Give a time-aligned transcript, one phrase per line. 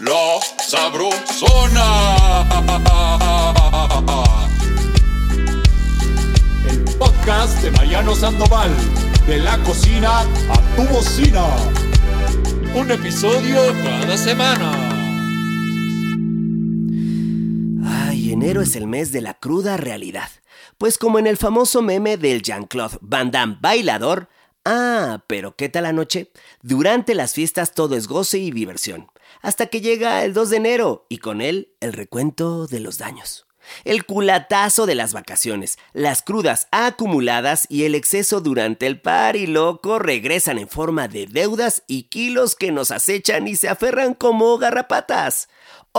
[0.00, 1.84] La Sabrosona.
[6.68, 8.70] El podcast de Mariano Sandoval.
[9.26, 11.44] De la cocina a tu bocina.
[12.76, 14.72] Un episodio cada semana.
[17.84, 20.30] Ay, enero es el mes de la cruda realidad.
[20.78, 24.28] Pues como en el famoso meme del Jean-Claude Van Damme bailador,
[24.64, 26.30] ah, pero ¿qué tal la noche?
[26.62, 29.08] Durante las fiestas todo es goce y diversión,
[29.42, 33.46] hasta que llega el 2 de enero y con él el recuento de los daños.
[33.84, 39.46] El culatazo de las vacaciones, las crudas acumuladas y el exceso durante el par y
[39.46, 44.56] loco regresan en forma de deudas y kilos que nos acechan y se aferran como
[44.58, 45.48] garrapatas.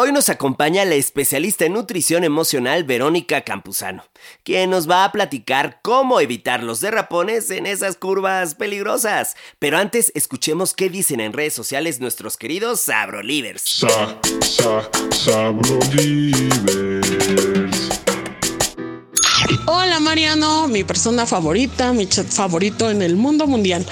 [0.02, 4.06] Hoy nos acompaña la especialista en nutrición emocional Verónica Campuzano,
[4.46, 9.36] quien nos va a platicar cómo evitar los derrapones en esas curvas peligrosas.
[9.60, 13.62] Pero antes escuchemos qué dicen en redes sociales nuestros queridos Sabrolivers.
[13.66, 16.70] Sa, sa, Sabrolivers.
[19.66, 23.86] Hola Mariano, mi persona favorita, mi chat favorito en el mundo mundial.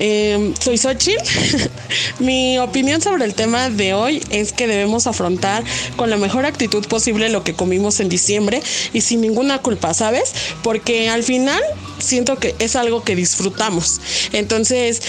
[0.00, 1.22] Eh, soy Xochitl.
[2.20, 5.64] Mi opinión sobre el tema de hoy es que debemos afrontar
[5.96, 10.32] con la mejor actitud posible lo que comimos en diciembre y sin ninguna culpa, ¿sabes?
[10.62, 11.60] Porque al final
[11.98, 14.00] siento que es algo que disfrutamos.
[14.32, 15.02] Entonces,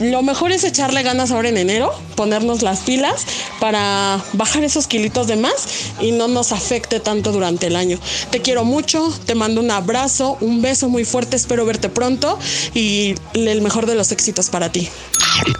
[0.00, 3.26] lo mejor es echarle ganas ahora en enero, ponernos las pilas
[3.60, 7.98] para bajar esos kilitos de más y no nos afecte tanto durante el año.
[8.30, 12.38] Te quiero mucho, te mando un abrazo, un beso muy fuerte, espero verte pronto
[12.74, 14.88] y el mejor de los éxitos para ti.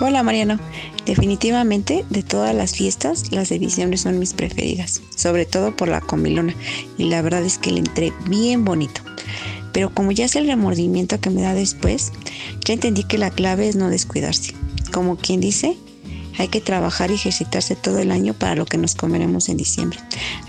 [0.01, 0.59] Hola Mariano,
[1.05, 6.01] definitivamente de todas las fiestas las de diciembre son mis preferidas, sobre todo por la
[6.01, 6.55] comilona
[6.99, 9.01] y la verdad es que le entré bien bonito.
[9.75, 12.13] Pero como ya es el remordimiento que me da después,
[12.65, 14.55] ya entendí que la clave es no descuidarse.
[14.93, 15.77] Como quien dice,
[16.39, 19.99] hay que trabajar y ejercitarse todo el año para lo que nos comeremos en diciembre.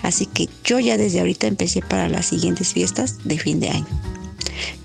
[0.03, 3.87] Así que yo ya desde ahorita empecé para las siguientes fiestas de fin de año.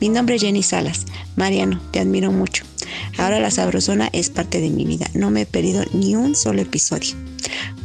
[0.00, 1.04] Mi nombre es Jenny Salas.
[1.36, 2.64] Mariano, te admiro mucho.
[3.18, 5.06] Ahora la sabrosona es parte de mi vida.
[5.12, 7.14] No me he perdido ni un solo episodio.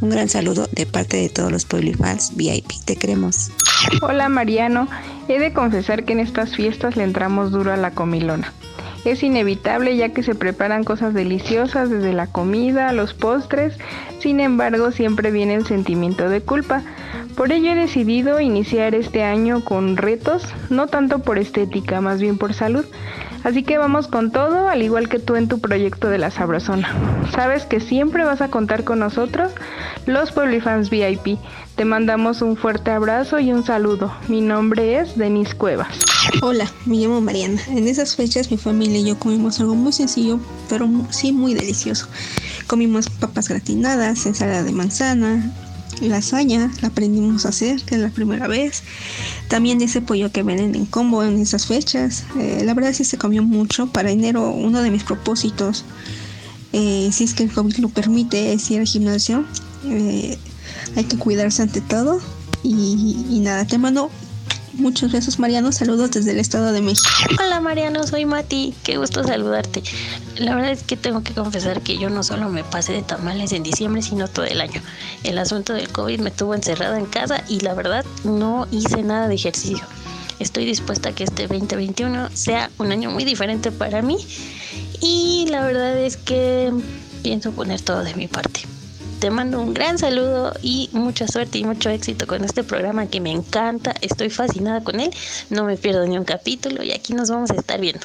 [0.01, 2.71] Un gran saludo de parte de todos los fans VIP.
[2.85, 3.51] Te queremos.
[4.01, 4.87] Hola Mariano,
[5.27, 8.53] he de confesar que en estas fiestas le entramos duro a la comilona.
[9.05, 13.77] Es inevitable ya que se preparan cosas deliciosas desde la comida, los postres,
[14.19, 16.81] sin embargo siempre viene el sentimiento de culpa.
[17.35, 22.39] Por ello he decidido iniciar este año con retos, no tanto por estética, más bien
[22.39, 22.85] por salud.
[23.43, 26.91] Así que vamos con todo, al igual que tú en tu proyecto de la Sabrosona.
[27.31, 29.51] Sabes que siempre vas a contar con nosotros,
[30.07, 31.37] los Fans VIP.
[31.75, 34.09] Te mandamos un fuerte abrazo y un saludo.
[34.29, 35.89] Mi nombre es Denise Cuevas.
[36.41, 37.61] Hola, me llamo Mariana.
[37.67, 42.07] En esas fechas mi familia y yo comimos algo muy sencillo, pero sí muy delicioso.
[42.67, 45.51] Comimos papas gratinadas, ensalada de manzana,
[45.99, 48.83] lasaña, la aprendimos a hacer, que es la primera vez.
[49.49, 52.23] También ese pollo que venden en combo en esas fechas.
[52.39, 53.87] Eh, la verdad sí se comió mucho.
[53.87, 55.83] Para enero uno de mis propósitos,
[56.71, 59.43] eh, si es que el COVID lo permite, es ir al gimnasio.
[59.83, 60.37] Eh,
[60.95, 62.19] hay que cuidarse ante todo.
[62.63, 64.09] Y, y nada, te mando
[64.77, 65.71] Muchos besos, Mariano.
[65.71, 67.09] Saludos desde el Estado de México.
[67.39, 68.05] Hola, Mariano.
[68.05, 68.73] Soy Mati.
[68.83, 69.81] Qué gusto saludarte.
[70.37, 73.53] La verdad es que tengo que confesar que yo no solo me pasé de tamales
[73.53, 74.81] en diciembre, sino todo el año.
[75.23, 79.29] El asunto del COVID me tuvo encerrada en casa y la verdad no hice nada
[79.29, 79.85] de ejercicio.
[80.39, 84.17] Estoy dispuesta a que este 2021 sea un año muy diferente para mí
[84.99, 86.73] y la verdad es que
[87.23, 88.74] pienso poner todo de mi parte
[89.25, 93.19] te mando un gran saludo y mucha suerte y mucho éxito con este programa que
[93.19, 93.95] me encanta.
[94.01, 95.09] Estoy fascinada con él.
[95.49, 98.01] No me pierdo ni un capítulo y aquí nos vamos a estar viendo.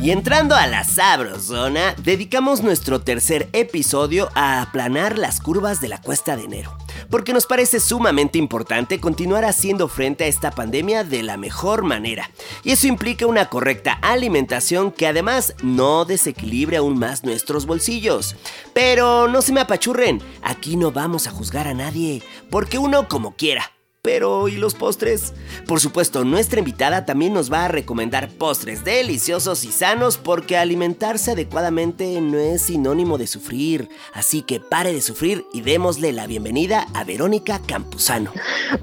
[0.00, 6.00] Y entrando a la sabrosona, dedicamos nuestro tercer episodio a aplanar las curvas de la
[6.00, 6.78] cuesta de enero,
[7.10, 12.30] porque nos parece sumamente importante continuar haciendo frente a esta pandemia de la mejor manera.
[12.62, 18.36] Y eso implica una correcta alimentación que además no desequilibre aún más nuestros bolsillos.
[18.72, 23.36] Pero no se me apachurren, aquí no vamos a juzgar a nadie, porque uno como
[23.36, 23.73] quiera.
[24.04, 25.32] Pero, ¿y los postres?
[25.66, 31.30] Por supuesto, nuestra invitada también nos va a recomendar postres deliciosos y sanos porque alimentarse
[31.30, 33.88] adecuadamente no es sinónimo de sufrir.
[34.12, 38.30] Así que pare de sufrir y démosle la bienvenida a Verónica Campuzano.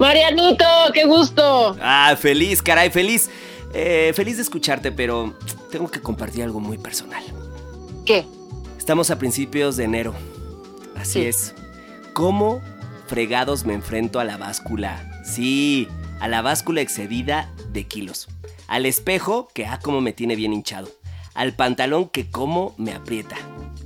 [0.00, 1.76] Marianito, qué gusto.
[1.80, 3.30] Ah, feliz, caray, feliz.
[3.74, 5.34] Eh, feliz de escucharte, pero
[5.70, 7.22] tengo que compartir algo muy personal.
[8.04, 8.26] ¿Qué?
[8.76, 10.14] Estamos a principios de enero.
[10.96, 11.54] Así es.
[12.12, 12.60] ¿Cómo
[13.06, 15.88] fregados me enfrento a la báscula Sí,
[16.20, 18.28] a la báscula excedida de kilos.
[18.68, 20.88] Al espejo, que ah, como me tiene bien hinchado.
[21.34, 23.36] al pantalón que como me aprieta.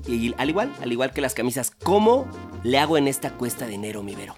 [0.06, 2.27] Y al igual, al igual que las camisas, ¿cómo
[2.65, 4.35] le hago en esta cuesta de enero, mi Vero?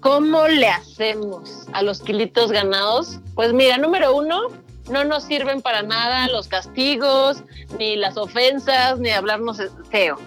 [0.00, 3.20] ¿Cómo le hacemos a los kilitos ganados?
[3.34, 4.48] Pues mira, número uno,
[4.90, 7.42] no nos sirven para nada los castigos,
[7.78, 9.60] ni las ofensas, ni hablarnos
[9.90, 10.18] feo.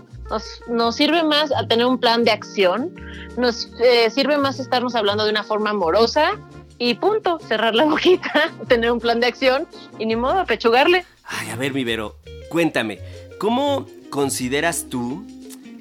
[0.67, 2.93] Nos, sirve más a tener un plan de acción,
[3.37, 6.31] nos eh, sirve más estarnos hablando de una forma amorosa
[6.77, 9.67] y punto, cerrar la boquita, tener un plan de acción
[9.99, 11.05] y ni modo, apechugarle.
[11.23, 12.17] Ay, a ver, mi Vero,
[12.49, 12.99] cuéntame,
[13.39, 15.25] ¿cómo consideras tú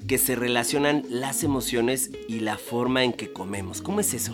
[0.07, 3.83] que se relacionan las emociones y la forma en que comemos?
[3.83, 4.33] ¿Cómo es eso?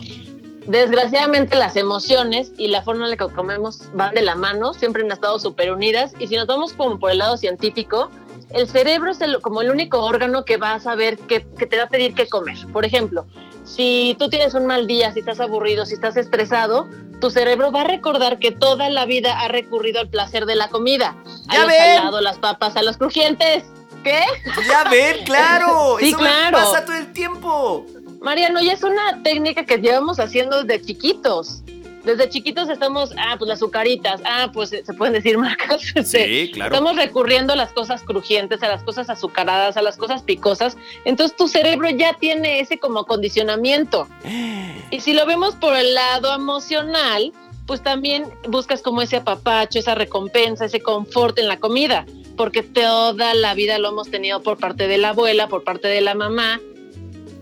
[0.67, 5.03] Desgraciadamente las emociones y la forma en la que comemos van de la mano, siempre
[5.03, 8.11] han estado súper unidas y si nos vamos como por el lado científico,
[8.51, 11.85] el cerebro es como el único órgano que va a saber que, que te va
[11.85, 12.57] a pedir qué comer.
[12.73, 13.27] Por ejemplo,
[13.65, 16.89] si tú tienes un mal día, si estás aburrido, si estás estresado,
[17.21, 20.69] tu cerebro va a recordar que toda la vida ha recurrido al placer de la
[20.69, 21.17] comida.
[21.49, 23.65] A los salados, las papas, a los crujientes.
[24.03, 24.21] ¿Qué?
[24.67, 25.97] Ya ven, claro.
[26.01, 26.59] sí, Eso claro.
[26.59, 27.87] Pasa todo el tiempo.
[28.23, 31.63] Mariano, ya es una técnica que llevamos haciendo desde chiquitos.
[32.05, 35.83] Desde chiquitos estamos, ah, pues las azucaritas, ah, pues se pueden decir marcas.
[36.05, 36.75] Sí, claro.
[36.75, 40.77] Estamos recurriendo a las cosas crujientes, a las cosas azucaradas, a las cosas picosas.
[41.05, 44.09] Entonces tu cerebro ya tiene ese como condicionamiento.
[44.91, 47.33] Y si lo vemos por el lado emocional,
[47.67, 52.05] pues también buscas como ese apapacho, esa recompensa, ese confort en la comida,
[52.37, 56.01] porque toda la vida lo hemos tenido por parte de la abuela, por parte de
[56.01, 56.61] la mamá.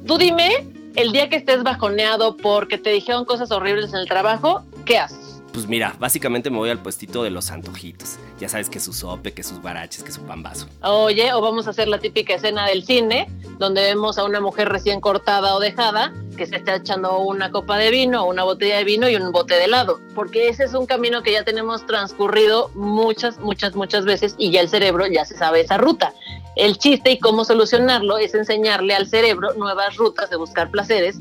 [0.07, 0.67] Tú dime,
[0.97, 5.20] el día que estés bajoneado porque te dijeron cosas horribles en el trabajo, ¿qué haces?
[5.53, 8.19] Pues mira, básicamente me voy al puestito de los antojitos.
[8.39, 10.69] Ya sabes que su sope, que sus baraches, que su pambazo.
[10.83, 14.69] Oye, o vamos a hacer la típica escena del cine, donde vemos a una mujer
[14.69, 18.85] recién cortada o dejada que se está echando una copa de vino, una botella de
[18.85, 20.01] vino y un bote de helado.
[20.15, 24.61] Porque ese es un camino que ya tenemos transcurrido muchas, muchas, muchas veces y ya
[24.61, 26.15] el cerebro ya se sabe esa ruta.
[26.57, 31.21] El chiste y cómo solucionarlo es enseñarle al cerebro nuevas rutas de buscar placeres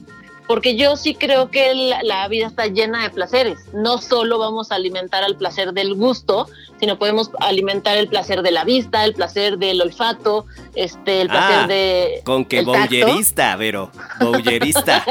[0.50, 3.60] porque yo sí creo que la, la, vida está llena de placeres.
[3.72, 6.48] No solo vamos a alimentar al placer del gusto,
[6.80, 11.60] sino podemos alimentar el placer de la vista, el placer del olfato, este, el placer
[11.60, 12.22] ah, de.
[12.26, 13.92] Con que bowlerista, Vero.
[14.20, 15.06] Bowlerista.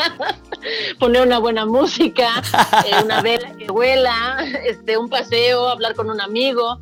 [0.99, 2.43] Poner una buena música,
[2.85, 6.81] eh, una vela que huela, este, un paseo, hablar con un amigo.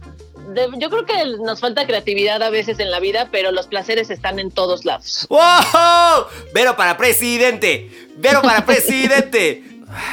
[0.48, 4.10] De, yo creo que nos falta creatividad a veces en la vida, pero los placeres
[4.10, 5.26] están en todos lados.
[5.28, 6.26] ¡Wow!
[6.54, 8.08] Vero para presidente.
[8.16, 9.62] Vero para presidente.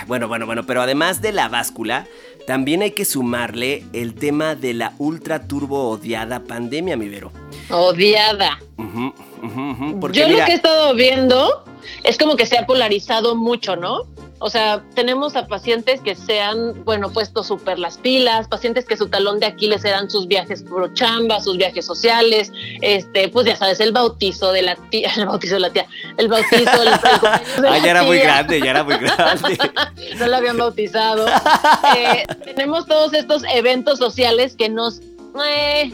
[0.07, 2.05] Bueno, bueno, bueno, pero además de la báscula,
[2.45, 7.31] también hay que sumarle el tema de la ultra turbo odiada pandemia, mi Vero.
[7.69, 8.59] Odiada.
[8.77, 11.63] Uh -huh, uh -huh, porque Yo mira, lo que he estado viendo
[12.03, 14.07] es como que se ha polarizado mucho, ¿no?
[14.45, 18.97] O sea, tenemos a pacientes que se han, bueno, puesto súper las pilas, pacientes que
[18.97, 22.51] su talón de Aquiles eran sus viajes por chamba, sus viajes sociales,
[22.81, 25.87] este, pues ya sabes, el bautizo de la tía, el bautizo de la tía,
[26.17, 26.93] el bautizo del el
[27.69, 29.57] Ah, ya era muy grande, ya era muy grande.
[30.19, 31.25] no la habían bautizado.
[31.95, 34.99] Eh, tenemos todos estos eventos sociales que nos,
[35.47, 35.89] eh,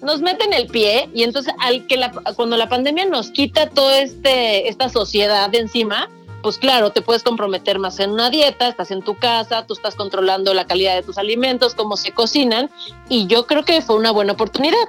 [0.00, 4.00] nos meten el pie y entonces al que la, cuando la pandemia nos quita toda
[4.00, 6.08] este, esta sociedad de encima,
[6.42, 9.94] pues claro, te puedes comprometer más en una dieta, estás en tu casa, tú estás
[9.94, 12.70] controlando la calidad de tus alimentos, cómo se cocinan,
[13.08, 14.88] y yo creo que fue una buena oportunidad.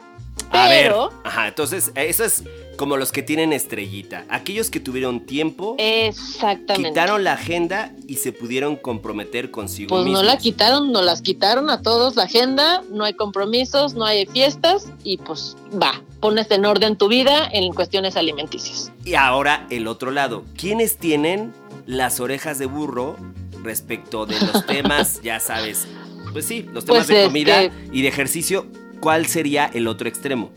[0.52, 2.44] A Pero, ver, ajá, entonces, eso es
[2.78, 4.26] como los que tienen estrellita.
[4.30, 6.90] Aquellos que tuvieron tiempo, exactamente.
[6.90, 10.22] quitaron la agenda y se pudieron comprometer consigo Pues mismos.
[10.22, 14.26] no la quitaron, no las quitaron a todos la agenda, no hay compromisos, no hay
[14.26, 18.92] fiestas, y pues va, pones en orden tu vida en cuestiones alimenticias.
[19.06, 20.44] Y ahora el otro lado.
[20.58, 21.54] ¿Quiénes tienen
[21.86, 23.18] las orejas de burro
[23.64, 25.88] respecto de los temas, ya sabes?
[26.32, 28.66] Pues sí, los temas Pues de comida y de ejercicio.
[29.00, 30.50] ¿Cuál sería el otro extremo?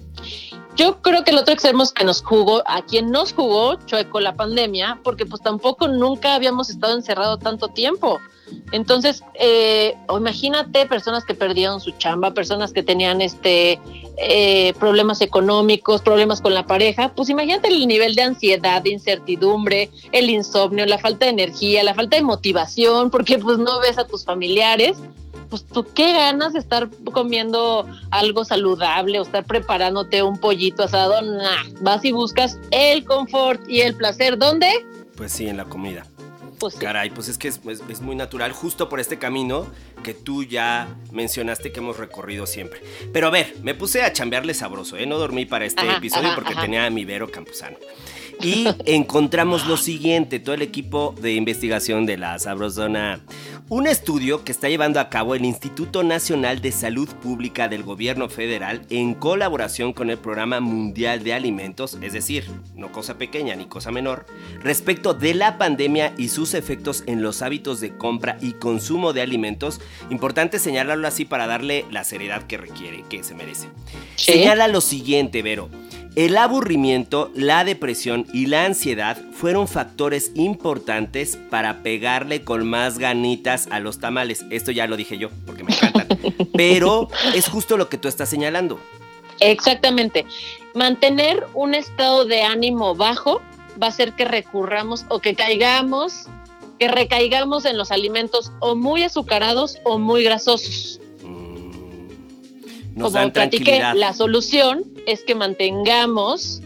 [0.76, 4.21] Yo creo que el otro extremo es que nos jugó, a quien nos jugó chueco
[4.21, 8.21] la pandemia, porque pues tampoco nunca habíamos estado encerrado tanto tiempo.
[8.73, 13.81] Entonces, eh, imagínate personas que perdieron su chamba, personas que tenían este
[14.19, 19.91] eh, problemas económicos, problemas con la pareja, pues imagínate el nivel de ansiedad, de incertidumbre,
[20.12, 24.07] el insomnio, la falta de energía, la falta de motivación, porque pues no ves a
[24.07, 24.97] tus familiares
[25.49, 31.23] pues tú qué ganas de estar comiendo algo saludable o estar preparándote un pollito asado,
[31.23, 34.69] nah, vas y buscas el confort y el placer, ¿dónde?
[35.17, 36.05] Pues sí, en la comida.
[36.58, 36.80] Pues sí.
[36.80, 39.66] Caray, pues es que es, es- es muy natural, justo por este camino
[40.02, 42.80] que tú ya mencionaste que hemos recorrido siempre.
[43.12, 45.06] Pero a ver, me puse a chambearle sabroso, ¿eh?
[45.06, 46.62] No dormí para este Ajá, episodio ajá, porque ajá.
[46.62, 47.76] tenía a mi Vero Campuzano.
[48.40, 53.21] Y encontramos lo siguiente, todo el equipo de investigación de la Sabrosona.
[53.69, 58.28] Un estudio que está llevando a cabo el Instituto Nacional de Salud Pública del Gobierno
[58.28, 63.66] Federal en colaboración con el Programa Mundial de Alimentos, es decir, no cosa pequeña ni
[63.66, 64.26] cosa menor,
[64.62, 69.23] respecto de la pandemia y sus efectos en los hábitos de compra y consumo de
[69.23, 69.81] alimentos.
[70.11, 73.66] Importante señalarlo así para darle la seriedad que requiere, que se merece.
[74.14, 75.69] Señala lo siguiente, Vero.
[76.16, 83.68] El aburrimiento, la depresión y la ansiedad fueron factores importantes para pegarle con más ganitas
[83.70, 84.46] a los tamales.
[84.49, 86.08] Esto ya lo dije yo, porque me encantan.
[86.56, 88.80] Pero es justo lo que tú estás señalando.
[89.40, 90.25] Exactamente.
[90.75, 93.42] Mantener un estado de ánimo bajo
[93.80, 96.28] va a hacer que recurramos o que caigamos,
[96.78, 100.99] que recaigamos en los alimentos o muy azucarados o muy grasosos.
[102.97, 106.62] Nos Como dan platiqué, la solución es que mantengamos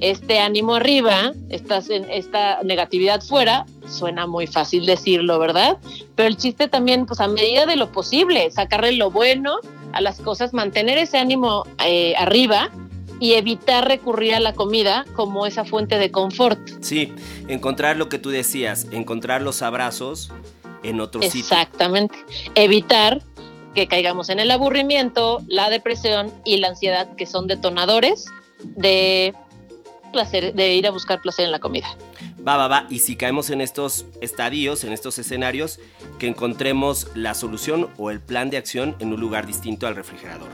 [0.00, 3.66] este ánimo arriba, esta, esta negatividad fuera.
[3.88, 5.78] Suena muy fácil decirlo, ¿verdad?
[6.16, 9.58] Pero el chiste también, pues a medida de lo posible, sacarle lo bueno
[9.92, 12.70] a las cosas, mantener ese ánimo eh, arriba
[13.20, 16.58] y evitar recurrir a la comida como esa fuente de confort.
[16.80, 17.12] Sí,
[17.46, 20.32] encontrar lo que tú decías, encontrar los abrazos
[20.82, 21.40] en otro sitio.
[21.40, 22.16] Exactamente.
[22.54, 23.22] Evitar
[23.74, 28.26] que caigamos en el aburrimiento, la depresión y la ansiedad, que son detonadores
[28.64, 29.34] de
[30.12, 31.96] placer, de ir a buscar placer en la comida.
[32.46, 32.86] Va, va, va.
[32.90, 35.78] Y si caemos en estos estadios, en estos escenarios,
[36.18, 40.48] que encontremos la solución o el plan de acción en un lugar distinto al refrigerador.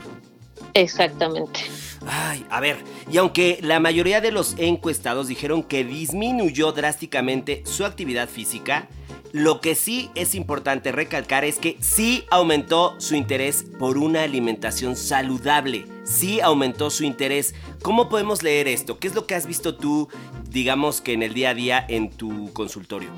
[0.73, 1.61] Exactamente.
[2.05, 2.77] Ay, a ver,
[3.11, 8.87] y aunque la mayoría de los encuestados dijeron que disminuyó drásticamente su actividad física,
[9.31, 14.95] lo que sí es importante recalcar es que sí aumentó su interés por una alimentación
[14.95, 15.85] saludable.
[16.03, 17.53] Sí aumentó su interés.
[17.81, 18.97] ¿Cómo podemos leer esto?
[18.97, 20.07] ¿Qué es lo que has visto tú,
[20.49, 23.09] digamos que en el día a día en tu consultorio?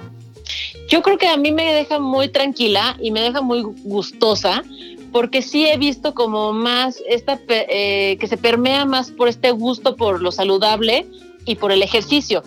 [0.89, 4.63] Yo creo que a mí me deja muy tranquila y me deja muy gustosa
[5.11, 9.95] porque sí he visto como más esta eh, que se permea más por este gusto
[9.95, 11.05] por lo saludable
[11.45, 12.43] y por el ejercicio.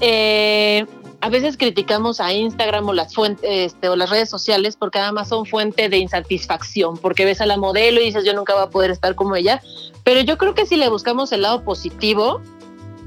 [0.00, 0.86] Eh,
[1.20, 5.28] a veces criticamos a Instagram o las fuentes este, o las redes sociales porque además
[5.28, 8.70] son fuente de insatisfacción, porque ves a la modelo y dices yo nunca voy a
[8.70, 9.60] poder estar como ella,
[10.04, 12.40] pero yo creo que si le buscamos el lado positivo,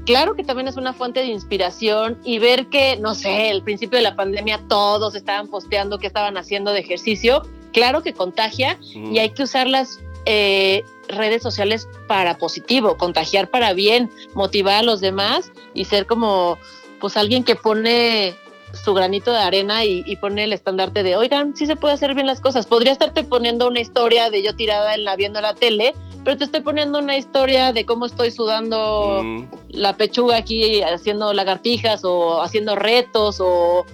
[0.04, 3.96] claro que también es una fuente de inspiración y ver que, no sé, al principio
[3.96, 7.42] de la pandemia todos estaban posteando que estaban haciendo de ejercicio,
[7.72, 13.72] claro que contagia y hay que usar las eh, redes sociales para positivo, contagiar para
[13.72, 16.58] bien, motivar a los demás y ser como
[17.02, 18.34] pues alguien que pone
[18.72, 22.14] su granito de arena y, y, pone el estandarte de, oigan, sí se puede hacer
[22.14, 22.64] bien las cosas.
[22.64, 25.94] Podría estarte poniendo una historia de yo tirada en la viendo la tele,
[26.24, 29.44] pero te estoy poniendo una historia de cómo estoy sudando mm.
[29.70, 33.84] la pechuga aquí haciendo lagartijas o haciendo retos o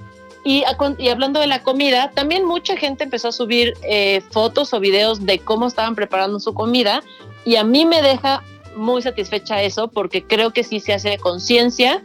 [0.44, 0.64] y,
[0.98, 5.26] y, hablando de la comida, también mucha gente empezó a subir eh, fotos o videos
[5.26, 7.02] de cómo estaban preparando su comida
[7.44, 8.44] y a mí me deja
[8.76, 12.02] muy satisfecha eso porque creo que sí se hace conciencia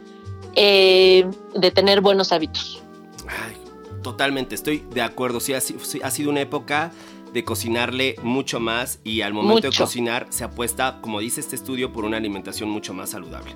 [0.56, 2.82] eh, de tener buenos hábitos.
[3.28, 3.56] Ay,
[4.02, 5.40] totalmente, estoy de acuerdo.
[5.40, 6.92] Sí ha, sí, ha, sido una época
[7.32, 9.70] de cocinarle mucho más y al momento mucho.
[9.70, 13.54] de cocinar se apuesta, como dice este estudio, por una alimentación mucho más saludable.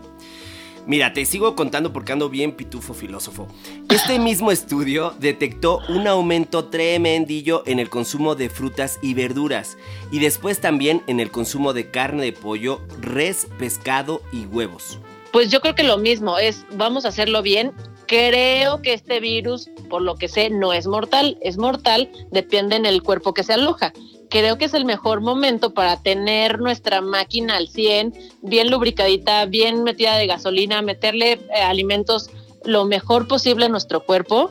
[0.88, 3.46] Mira, te sigo contando porque ando bien pitufo filósofo.
[3.90, 9.76] Este mismo estudio detectó un aumento tremendillo en el consumo de frutas y verduras
[10.10, 14.98] y después también en el consumo de carne de pollo, res, pescado y huevos.
[15.32, 17.72] Pues yo creo que lo mismo es, vamos a hacerlo bien.
[18.06, 21.36] Creo que este virus, por lo que sé, no es mortal.
[21.42, 23.92] Es mortal, depende en el cuerpo que se aloja.
[24.30, 29.84] Creo que es el mejor momento para tener nuestra máquina al 100, bien lubricadita, bien
[29.84, 32.30] metida de gasolina, meterle eh, alimentos
[32.64, 34.50] lo mejor posible a nuestro cuerpo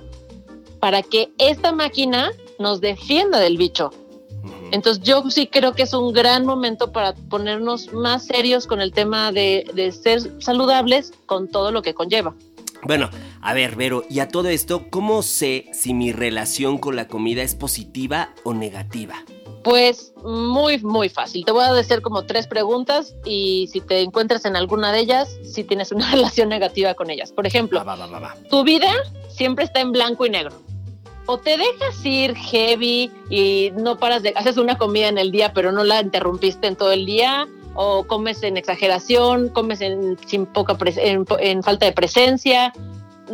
[0.79, 3.91] para que esta máquina nos defienda del bicho.
[4.71, 8.91] Entonces yo sí creo que es un gran momento para ponernos más serios con el
[8.91, 12.35] tema de, de, ser saludables con todo lo que conlleva.
[12.83, 13.09] Bueno,
[13.41, 17.41] a ver, Vero, y a todo esto, ¿cómo sé si mi relación con la comida
[17.41, 19.15] es positiva o negativa?
[19.63, 21.43] Pues muy, muy fácil.
[21.43, 25.37] Te voy a decir como tres preguntas y si te encuentras en alguna de ellas,
[25.43, 27.31] si tienes una relación negativa con ellas.
[27.31, 28.91] Por ejemplo, va, va, va, tu vida
[29.27, 30.51] siempre está en blanco y negro
[31.27, 35.53] o te dejas ir heavy y no paras de haces una comida en el día
[35.53, 40.45] pero no la interrumpiste en todo el día o comes en exageración comes en sin
[40.47, 42.73] poca en, en, falta de presencia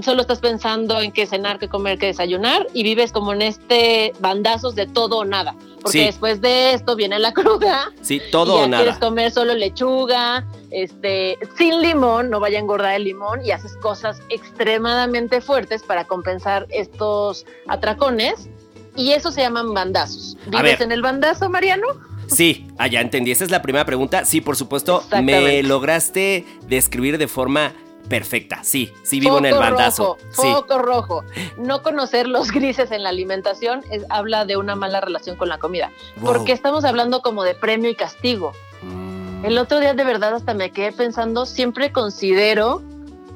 [0.02, 4.14] solo estás pensando en qué cenar, qué comer, qué desayunar y vives como en este
[4.20, 5.56] bandazos de todo o nada.
[5.82, 6.06] Porque Sí.
[6.06, 7.92] después de esto viene la cruda.
[8.02, 8.84] Sí, todo y ya o nada.
[8.84, 13.76] quieres comer solo lechuga, este, sin limón, no vaya a engordar el limón y haces
[13.78, 18.48] cosas extremadamente fuertes para compensar estos atracones.
[18.96, 20.38] Y eso se llaman bandazos.
[20.48, 21.88] ¿Vives en el bandazo, Mariano?
[22.28, 23.32] Sí, ah, ya entendí.
[23.32, 24.24] Esa es la primera pregunta.
[24.24, 27.74] Sí, por supuesto, me lograste describir de forma
[28.10, 28.64] perfecta.
[28.64, 30.04] Sí, sí vivo en el Foco bandazo.
[30.04, 30.52] Rojo, Sí.
[30.54, 31.24] Foco rojo.
[31.58, 35.58] No conocer los grises en la alimentación es- habla de una mala relación con la
[35.58, 35.92] comida.
[36.18, 36.34] Wow.
[36.34, 38.52] Porque estamos hablando como de premio y castigo.
[38.82, 42.82] Mm, El otro día de verdad hasta me quedé pensando, siempre considero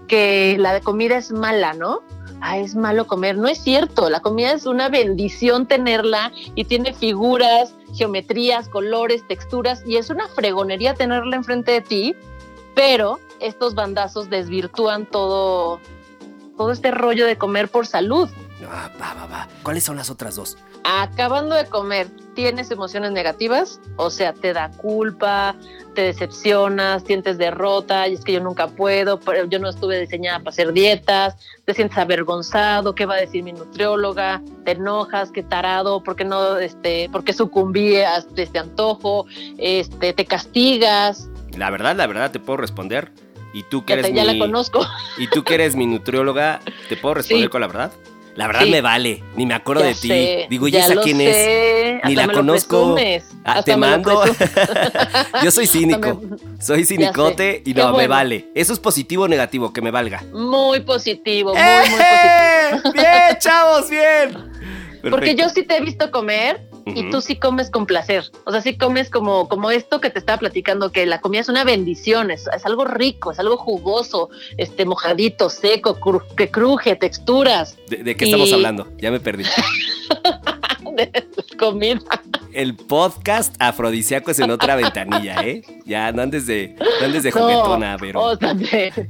[0.08, 2.02] que la comida es mala, ¿no?
[2.40, 3.36] Ah, es malo comer.
[3.38, 9.82] No es cierto, la comida es una bendición tenerla y tiene figuras, geometrías, colores, texturas
[9.86, 12.16] y es una fregonería tenerla enfrente de ti,
[12.76, 15.80] pero estos bandazos desvirtúan todo,
[16.58, 18.30] todo este rollo de comer por salud.
[18.70, 19.48] ah, va, va, va.
[19.64, 20.58] ¿Cuáles son las otras dos?
[20.84, 23.82] Acabando de comer, ¿tienes emociones negativas?
[23.98, 25.54] O sea, te da culpa,
[25.96, 30.40] te decepcionas, sientes derrota, y es que yo nunca puedo, pero yo no estuve diseñada
[30.40, 34.42] para hacer dietas, te sientes avergonzado, ¿qué va a decir mi nutrióloga?
[34.64, 39.26] Te enojas, qué tarado, ¿por qué no, este, por qué sucumbí a este antojo?
[39.58, 41.28] Este, te castigas,
[41.58, 43.12] La verdad, la verdad, te puedo responder.
[43.58, 44.34] Y tú que eres ya mi...
[44.38, 44.86] la conozco.
[45.18, 46.60] Y tú que eres mi nutrióloga,
[46.90, 47.50] ¿te puedo responder Sí.
[47.50, 47.92] con la verdad?
[48.36, 48.70] La verdad Sí.
[48.70, 50.08] me vale, ni me acuerdo Ya de ti.
[50.10, 52.02] sé, Digo, ¿y ya esa quién sé, es?
[52.06, 52.96] Ni hasta la conozco.
[53.44, 54.22] Ah, te mando.
[55.44, 56.22] Yo soy cínico.
[56.22, 58.50] me- Soy cinicote y no, me vale.
[58.54, 59.74] ¿Eso es positivo o negativo?
[59.74, 60.24] Que me valga.
[60.34, 61.80] Muy positivo, muy, ¡Eh!
[61.90, 62.94] muy positivo.
[62.94, 63.90] ¡Bien, chavos!
[63.90, 64.52] ¡Bien!
[65.10, 66.62] Porque yo sí te he visto comer
[66.96, 68.24] y tú sí comes con placer.
[68.46, 71.50] O sea, sí comes como, como esto que te estaba platicando, que la comida es
[71.50, 76.96] una bendición, es, es algo rico, es algo jugoso, este mojadito, seco, cru- que cruje,
[76.96, 78.88] texturas ¿De, de qué estamos hablando?
[78.98, 79.44] Ya me perdí.
[80.98, 81.12] de
[81.58, 82.02] comida.
[82.54, 85.62] El podcast afrodisíaco es en otra ventanilla, ¿eh?
[85.86, 88.22] Ya no andes de, no andes de juguetona, pero.
[88.24, 89.10] o sea, te-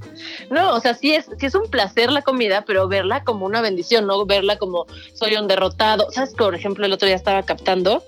[0.52, 3.62] no, o sea, sí es, sí es un placer la comida, pero verla como una
[3.62, 6.08] bendición, no verla como soy un derrotado.
[6.12, 6.34] ¿Sabes?
[6.36, 8.04] Por ejemplo, el otro día estaba captando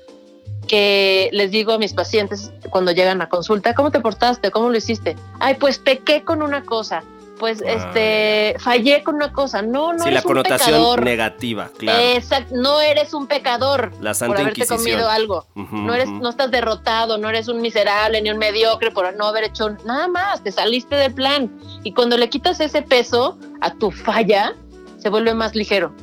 [0.68, 4.52] que les digo a mis pacientes cuando llegan a consulta, ¿cómo te portaste?
[4.52, 5.16] ¿Cómo lo hiciste?
[5.40, 7.04] Ay, pues pequé con una cosa.
[7.40, 9.62] Pues este, fallé con una cosa.
[9.62, 11.04] No, no sí, eres la un connotación pecador.
[11.04, 12.00] negativa, claro.
[12.04, 14.78] Exacto, no eres un pecador La por Santa haberte Inquisición.
[14.78, 15.48] comido algo.
[15.56, 19.46] No eres, no estás derrotado, no eres un miserable ni un mediocre por no haber
[19.46, 21.50] hecho nada más, te saliste del plan.
[21.84, 24.54] Y cuando le quitas ese peso a tu falla,
[24.98, 25.94] se vuelve más ligero.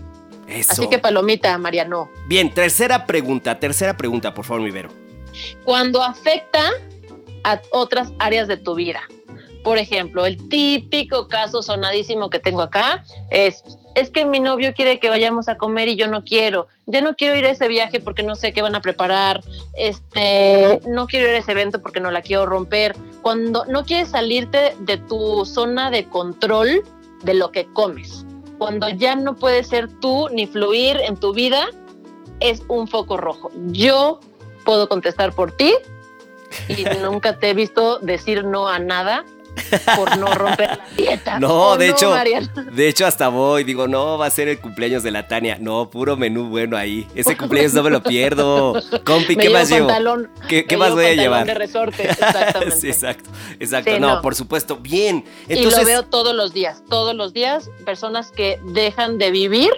[0.48, 0.72] Eso.
[0.72, 2.08] Así que palomita, Mariano.
[2.28, 4.88] Bien, tercera pregunta, tercera pregunta, por favor, mi Vero.
[5.64, 6.70] Cuando afecta
[7.44, 9.00] a otras áreas de tu vida.
[9.66, 13.64] Por ejemplo, el típico caso sonadísimo que tengo acá es,
[13.96, 16.68] es que mi novio quiere que vayamos a comer y yo no quiero.
[16.86, 19.42] Ya no quiero ir a ese viaje porque no sé qué van a preparar.
[19.76, 22.94] Este, no quiero ir a ese evento porque no la quiero romper.
[23.22, 26.84] Cuando no quieres salirte de tu zona de control
[27.24, 28.24] de lo que comes.
[28.58, 31.66] Cuando ya no puedes ser tú ni fluir en tu vida,
[32.38, 33.50] es un foco rojo.
[33.72, 34.20] Yo
[34.64, 35.74] puedo contestar por ti
[36.68, 39.24] y nunca te he visto decir no a nada
[39.96, 41.38] por no romper la dieta.
[41.40, 42.48] No, ¿O de hecho, Mariana?
[42.72, 45.58] de hecho hasta voy, digo, no, va a ser el cumpleaños de la Tania.
[45.60, 47.06] No, puro menú bueno ahí.
[47.14, 48.74] Ese cumpleaños no me lo pierdo.
[49.04, 49.88] Compi, Me ¿qué llevo más llevo?
[49.88, 51.46] pantalón- ¿Qué, qué me más llevo voy a llevar?
[51.46, 52.76] de resorte, exactamente.
[52.80, 53.92] sí, exacto, exacto.
[53.94, 54.22] Sí, no, no.
[54.22, 54.76] por supuesto.
[54.76, 55.24] Bien.
[55.48, 59.70] y lo veo todos los días, todos los días, personas que dejan de vivir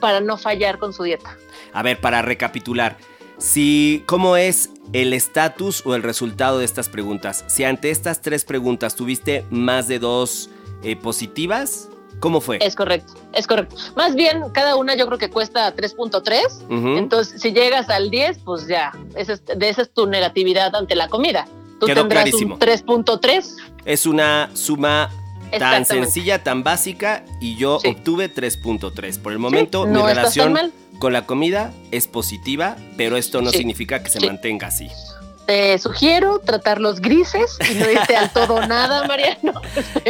[0.00, 1.36] para no fallar con su dieta.
[1.72, 2.96] A ver, para recapitular.
[3.42, 7.44] Si, ¿cómo es el estatus o el resultado de estas preguntas?
[7.48, 10.48] Si ante estas tres preguntas tuviste más de dos
[10.84, 11.88] eh, positivas,
[12.20, 12.58] ¿cómo fue?
[12.60, 13.74] Es correcto, es correcto.
[13.96, 16.66] Más bien, cada una yo creo que cuesta 3.3.
[16.78, 16.98] Ujú.
[16.98, 20.94] Entonces, si llegas al 10, pues ya, esa es, de esa es tu negatividad ante
[20.94, 21.46] la comida.
[21.80, 22.54] Tú Quedó tendrás clarísimo.
[22.54, 23.56] un 3.3.
[23.84, 25.10] Es una suma
[25.58, 27.88] tan sencilla, tan básica y yo Sí.
[27.88, 29.18] obtuve 3.3.
[29.18, 30.72] Por el momento, Sí, mi no estás relación.
[31.02, 33.58] Con la comida es positiva, pero esto no Sí.
[33.58, 34.26] significa que se Sí.
[34.26, 34.88] mantenga así.
[35.48, 39.60] Te sugiero tratar los grises y no irte al todo nada, Mariano.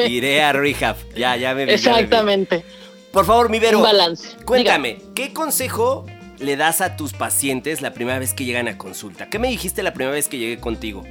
[0.06, 0.96] Iré a rehab.
[1.16, 2.02] Ya, ya me vi, ya me vi.
[2.02, 2.62] Exactamente.
[3.10, 3.78] Por favor, mi Vero.
[3.78, 4.36] Un balance.
[4.44, 6.04] Cuéntame, ¿qué consejo
[6.38, 9.30] le das a tus pacientes la primera vez que llegan a consulta?
[9.30, 11.04] ¿Qué me dijiste la primera vez que llegué contigo?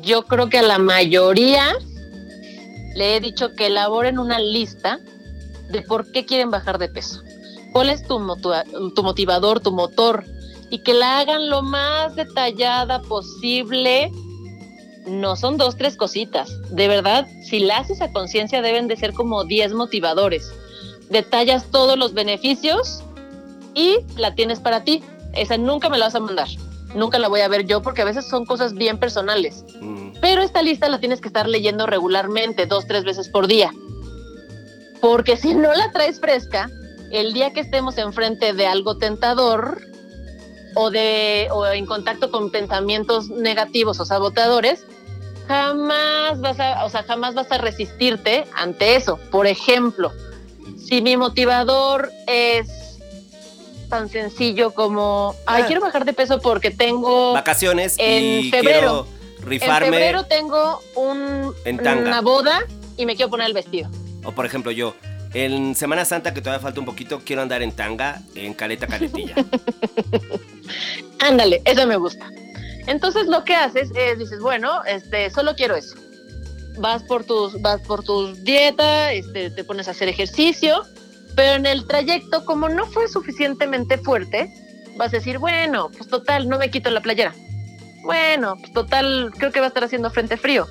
[0.00, 1.74] Yo creo que a la mayoría
[2.94, 4.98] le he dicho que elaboren una lista
[5.68, 7.22] de por qué quieren bajar de peso.
[7.76, 8.18] ¿Cuál es tu,
[8.94, 10.24] tu motivador, tu motor?
[10.70, 14.10] Y que la hagan lo más detallada posible.
[15.06, 16.48] No son dos, tres cositas.
[16.70, 20.50] De verdad, si la haces a conciencia, deben de ser como 10 motivadores.
[21.10, 23.02] detallas todos los beneficios
[23.74, 25.04] y la tienes para ti.
[25.34, 26.48] Esa nunca me la vas a mandar.
[26.94, 29.66] Nunca la voy a ver yo porque a veces son cosas bien personales.
[29.82, 33.70] Mm, Pero esta lista la tienes que estar leyendo regularmente, dos, tres veces por día.
[35.02, 36.70] Porque si no la traes fresca,
[37.12, 39.80] el día que estemos enfrente de algo tentador
[40.74, 44.84] o, de, o en contacto con pensamientos negativos o saboteadores,
[45.48, 49.18] jamás vas a, o sea, jamás vas a resistirte ante eso.
[49.30, 50.12] Por ejemplo,
[50.78, 52.68] si mi motivador es
[53.88, 55.66] tan sencillo como, ay, Ah.
[55.66, 59.06] quiero bajar de peso porque tengo Vacaciones en y febrero.
[59.06, 59.06] quiero
[59.48, 59.86] rifarme.
[59.86, 62.02] en febrero tengo un, En tanga.
[62.08, 62.60] una boda
[62.96, 63.88] y me quiero poner el vestido.
[64.24, 64.94] O por ejemplo yo,
[65.44, 69.34] en Semana Santa que todavía falta un poquito, quiero andar en tanga, en caleta caletilla.
[71.20, 72.30] Ándale, eso me gusta.
[72.86, 75.94] Entonces lo que haces es, dices, bueno, este, solo quiero eso.
[76.78, 80.84] Vas por tus, vas por tu dieta, este, te pones a hacer ejercicio,
[81.34, 84.50] pero en el trayecto, como no fue suficientemente fuerte,
[84.96, 87.34] vas a decir, bueno, pues total, no me quito la playera.
[88.04, 90.66] Bueno, pues total, creo que va a estar haciendo frente frío.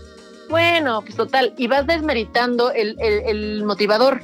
[0.50, 4.22] Bueno, pues total, y vas desmeritando el, el- el motivador.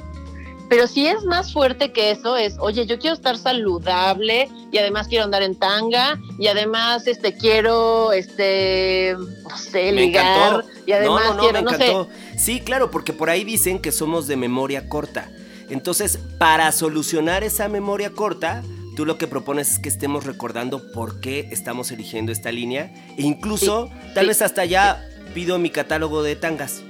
[0.72, 5.06] Pero si es más fuerte que eso, es, oye, yo quiero estar saludable y además
[5.06, 11.34] quiero andar en tanga y además este quiero, este, no sé, ligar y además no,
[11.34, 11.90] no, quiero, me sé.
[11.90, 12.08] encantó.
[12.38, 15.30] Sí, claro, porque por ahí dicen que somos de memoria corta.
[15.68, 18.62] Entonces, para solucionar esa memoria corta,
[18.96, 22.94] tú lo que propones es que estemos recordando por qué estamos eligiendo esta línea.
[23.18, 26.82] E incluso, tal sí, vez hasta ya pido mi catálogo de tangas.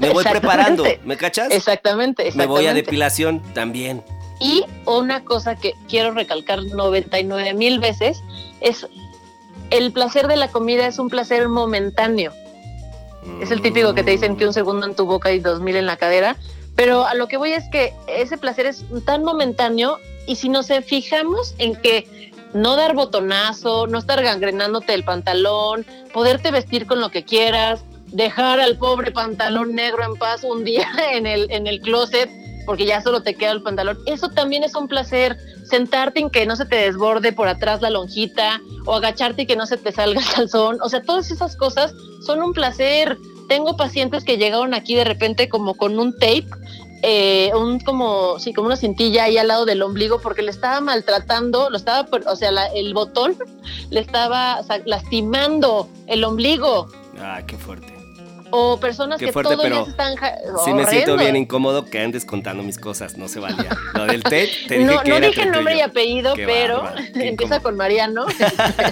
[0.00, 1.50] Me voy preparando, ¿me cachas?
[1.50, 4.02] Exactamente, Me voy a depilación también.
[4.40, 8.22] Y una cosa que quiero recalcar 99 mil veces
[8.60, 8.86] es
[9.70, 12.32] el placer de la comida es un placer momentáneo.
[13.40, 15.76] Es el típico que te dicen que un segundo en tu boca y dos mil
[15.76, 16.36] en la cadera.
[16.76, 20.68] Pero a lo que voy es que ese placer es tan momentáneo y si nos
[20.84, 27.10] fijamos en que no dar botonazo, no estar gangrenándote el pantalón, poderte vestir con lo
[27.10, 27.84] que quieras,
[28.14, 32.30] dejar al pobre pantalón negro en paz un día en el, en el closet
[32.66, 33.98] porque ya solo te queda el pantalón.
[34.06, 35.36] Eso también es un placer.
[35.68, 39.54] Sentarte en que no se te desborde por atrás la lonjita o agacharte y que
[39.54, 40.78] no se te salga el calzón.
[40.80, 41.92] O sea, todas esas cosas
[42.24, 43.18] son un placer.
[43.50, 46.46] Tengo pacientes que llegaron aquí de repente como con un tape,
[47.02, 50.80] eh, un como, sí, como una cintilla ahí al lado del ombligo porque le estaba
[50.80, 53.36] maltratando, lo estaba, o sea, la- el botón
[53.90, 56.88] le estaba lastimando el ombligo.
[57.18, 57.93] Ah, qué fuerte.
[58.50, 60.14] O personas Qué que fuerte, todo pero se están...
[60.64, 63.70] Sí me siento bien incómodo que andes contando mis cosas, no se valía.
[63.94, 66.84] Lo del TED, te dije no, que no era dije nombre y apellido, Qué pero
[67.14, 68.26] empieza con Mariano.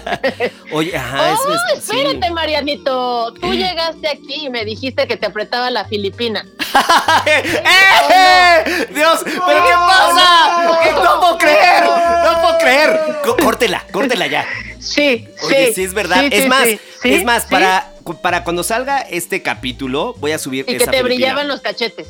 [0.72, 1.84] Oye, ajá, eso ¡Oh, es.
[1.84, 1.96] sí.
[1.96, 3.34] espérate, Marianito!
[3.34, 6.44] Tú llegaste aquí y me dijiste que te apretaba la filipina.
[7.26, 8.86] ¡Eh!
[8.94, 9.20] ¡Dios!
[9.24, 10.80] ¿Pero qué pasa?
[10.82, 10.92] ¿Qué?
[10.92, 13.00] No puedo creer, no puedo creer.
[13.42, 14.46] Córtela, córtela ya.
[14.80, 15.74] Sí, Oye, sí.
[15.74, 16.20] sí, es verdad.
[16.20, 16.68] sí, es sí, más,
[17.04, 17.91] es más, para,
[18.22, 21.02] para cuando salga este capítulo, voy a subir Y que te Filipina.
[21.02, 22.08] brillaban los cachetes.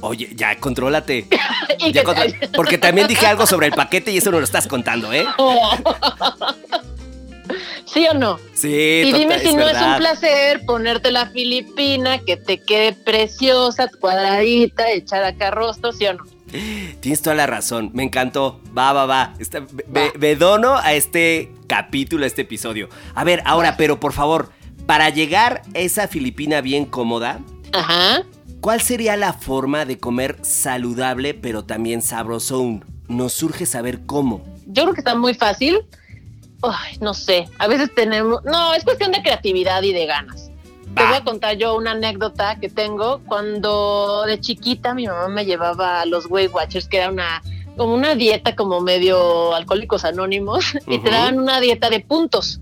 [0.00, 1.26] Oye, ya, contrólate.
[1.92, 2.02] Ya
[2.54, 5.24] Porque también dije algo sobre el paquete y eso no lo estás contando, ¿eh?
[7.86, 8.38] ¿Sí o no?
[8.54, 8.68] Sí,
[9.06, 13.88] Y dime total, si no es un placer ponerte la filipina, que te quede preciosa,
[14.00, 16.24] cuadradita, echar acá rostro, ¿sí o no?
[17.00, 18.60] Tienes toda la razón, me encantó.
[18.76, 19.34] Va, va, va.
[19.38, 22.88] Está- me, me dono a este capítulo, a este episodio.
[23.14, 24.50] A ver, ahora, pero por favor,
[24.90, 27.38] para llegar a esa Filipina bien cómoda,
[27.72, 28.24] Ajá.
[28.60, 32.84] ¿cuál sería la forma de comer saludable pero también sabrosón?
[33.06, 34.42] Nos surge saber cómo.
[34.66, 35.86] Yo creo que está muy fácil.
[36.62, 38.42] Ay, no sé, a veces tenemos...
[38.42, 40.50] No, es cuestión de creatividad y de ganas.
[40.96, 43.20] Te voy a contar yo una anécdota que tengo.
[43.28, 47.40] Cuando de chiquita mi mamá me llevaba a los Weight Watchers, que era una
[47.76, 52.60] como una dieta como medio alcohólicos anónimos, y te daban una dieta de puntos.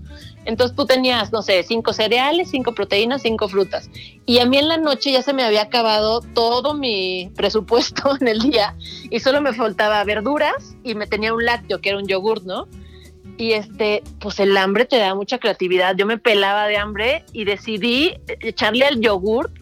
[0.49, 3.89] Entonces tú tenías, no sé, cinco cereales, cinco proteínas, cinco frutas.
[4.25, 8.27] Y a mí en la noche ya se me había acabado todo mi presupuesto en
[8.27, 8.75] el día
[9.09, 12.67] y solo me faltaba verduras y me tenía un lácteo, que era un yogurt, ¿no?
[13.37, 15.95] Y este, pues el hambre te da mucha creatividad.
[15.95, 19.53] Yo me pelaba de hambre y decidí echarle al yogurt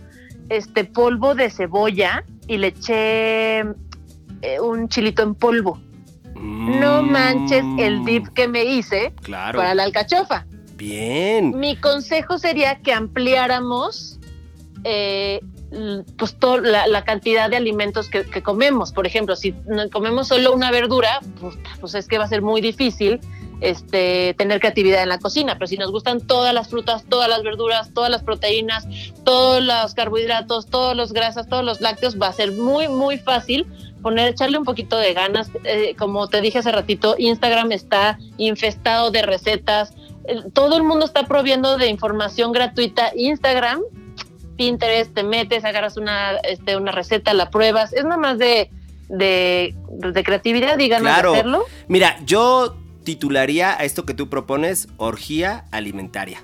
[0.49, 5.79] este polvo de cebolla y le eché eh, un chilito en polvo.
[6.39, 9.57] No manches el dip que me hice Mm, Claro.
[9.59, 10.45] para la alcachofa.
[10.77, 11.57] Bien.
[11.57, 14.19] Mi consejo sería que ampliáramos
[14.83, 15.41] eh,
[16.17, 18.91] pues la, cantidad de alimentos que, comemos.
[18.93, 19.53] Por ejemplo, si
[19.91, 23.19] comemos solo una verdura, pues, pues es que va a ser muy difícil
[23.59, 27.43] este, tener creatividad en la cocina, pero si nos gustan todas las frutas, todas las
[27.43, 28.87] verduras, todas las proteínas,
[29.25, 33.65] todos los carbohidratos, todos los grasas, todos los lácteos, va a ser muy, muy fácil
[34.01, 35.49] poner, echarle un poquito de ganas.
[35.63, 39.93] Eh, como te dije hace ratito, Instagram está infestado de recetas.
[40.53, 43.11] Todo el mundo está proviendo de información gratuita.
[43.15, 43.81] Instagram,
[44.57, 47.93] Pinterest, te metes, agarras una, este, una receta, la pruebas.
[47.93, 48.71] Es nada más de,
[49.09, 51.65] de, de creatividad ganas de hacerlo.
[51.87, 56.43] Mira, yo titularía a esto que tú propones orgía alimentaria.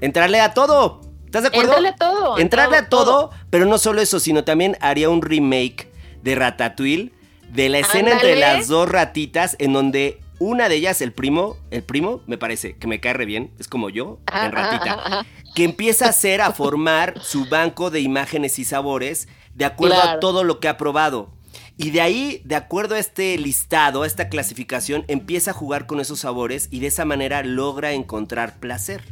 [0.00, 1.00] Entrarle a todo.
[1.26, 1.76] ¿Estás de acuerdo?
[1.76, 2.38] Entrarle a todo.
[2.38, 5.88] Entrarle a todo, pero no solo eso, sino también haría un remake
[6.22, 7.12] de Ratatouille
[7.52, 11.82] de la escena entre las dos ratitas en donde una de ellas, el primo, el
[11.82, 15.24] primo, me parece que me cae re bien, es como yo, en ratita,
[15.54, 20.18] que empieza a hacer, a formar su banco de imágenes y sabores de acuerdo a
[20.18, 21.30] todo lo que ha probado.
[21.76, 26.00] Y de ahí, de acuerdo a este listado, a esta clasificación, empieza a jugar con
[26.00, 29.02] esos sabores y de esa manera logra encontrar placer.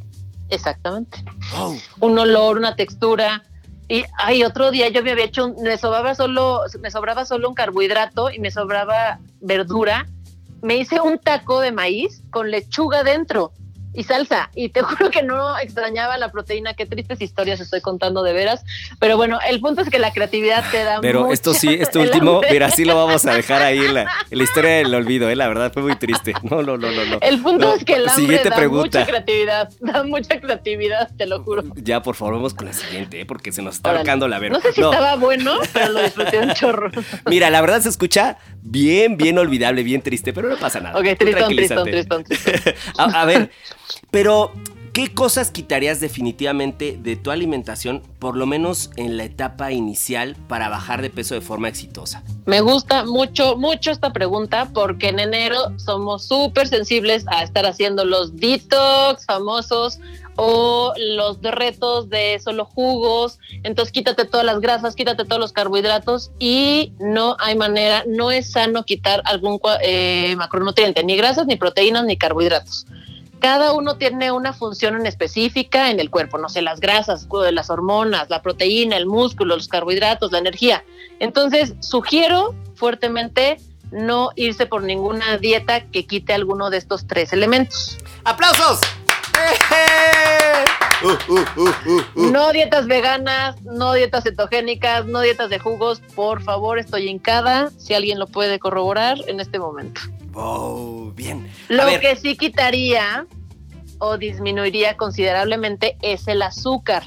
[0.48, 1.22] Exactamente.
[2.00, 3.44] Un olor, una textura.
[3.88, 7.54] Y ay, otro día yo me había hecho, me sobraba solo, me sobraba solo un
[7.54, 10.06] carbohidrato y me sobraba verdura.
[10.62, 13.52] Me hice un taco de maíz con lechuga dentro
[13.98, 14.50] y salsa.
[14.54, 16.74] Y te juro que no extrañaba la proteína.
[16.74, 18.64] Qué tristes historias estoy contando de veras.
[19.00, 21.00] Pero bueno, el punto es que la creatividad te da.
[21.00, 24.76] Pero esto sí, este último, mira, sí lo vamos a dejar ahí en la, historia
[24.76, 25.36] del olvido, ¿eh?
[25.36, 26.32] La verdad fue muy triste.
[26.48, 27.04] No, no, no, no.
[27.04, 27.18] no.
[27.20, 29.68] El punto es que el hambre da mucha creatividad.
[29.80, 31.64] Da mucha creatividad, te lo juro.
[31.76, 33.26] Ya, por favor, vamos con la siguiente, ¿eh?
[33.26, 34.58] porque se nos está arcando la verdad.
[34.58, 36.90] No sé si estaba bueno, pero lo disfruté un chorro.
[37.26, 40.98] Mira, la verdad se escucha bien, bien olvidable, bien triste, pero no pasa nada.
[40.98, 42.74] Ok, tristón, tristón, tristón, tristón.
[42.96, 43.50] a ver,
[44.10, 44.52] pero,
[44.92, 50.68] ¿qué cosas quitarías definitivamente de tu alimentación, por lo menos en la etapa inicial, para
[50.68, 52.22] bajar de peso de forma exitosa?
[52.46, 58.04] Me gusta mucho, mucho esta pregunta porque en enero somos súper sensibles a estar haciendo
[58.04, 60.00] los detox famosos
[60.40, 66.30] o los retos de solo jugos, entonces quítate todas las grasas, quítate todos los carbohidratos
[66.38, 72.04] y no hay manera, no es sano quitar algún eh, macronutriente, ni grasas, ni proteínas,
[72.04, 72.86] ni carbohidratos
[73.38, 77.70] cada uno tiene una función en específica en el cuerpo, no sé, las grasas, las
[77.70, 80.84] hormonas, la proteína, el músculo, los carbohidratos, la energía.
[81.20, 83.58] Entonces, sugiero fuertemente
[83.90, 87.98] no irse por ninguna dieta que quite alguno de estos tres elementos.
[88.24, 88.80] ¡Aplausos!
[91.00, 91.70] Uh, uh,
[92.16, 96.00] uh, no dietas veganas, no dietas cetogénicas, no dietas de jugos.
[96.16, 97.70] Por favor, estoy hincada.
[97.78, 100.00] Si alguien lo puede corroborar en este momento.
[100.40, 101.50] Oh, bien.
[101.68, 103.26] Lo que sí quitaría
[103.98, 107.02] o disminuiría considerablemente es el azúcar.